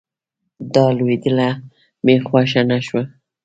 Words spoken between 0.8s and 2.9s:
لوبډله مې خوښه نه